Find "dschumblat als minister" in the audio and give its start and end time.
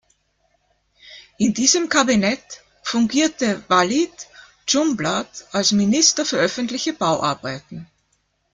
4.65-6.25